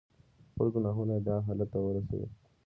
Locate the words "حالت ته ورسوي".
1.47-2.27